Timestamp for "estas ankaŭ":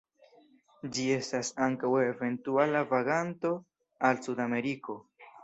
1.15-1.91